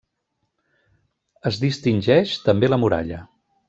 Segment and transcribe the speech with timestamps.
[1.51, 3.27] Es distingeix també la muralla.